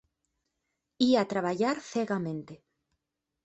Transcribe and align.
Ía 1.09 1.21
traballar 1.31 1.77
cegamente. 1.93 2.53